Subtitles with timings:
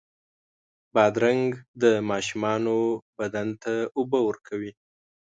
[0.93, 1.47] بادرنګ
[1.81, 2.77] د ماشومانو
[3.17, 4.71] بدن ته اوبه ورکوي.